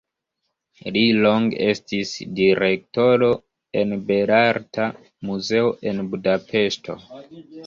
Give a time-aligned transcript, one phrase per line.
[0.93, 3.27] Li longe estis direktoro
[3.83, 4.89] en Belarta
[5.31, 6.99] Muzeo en Budapeŝto.